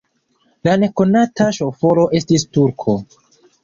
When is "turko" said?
2.59-3.01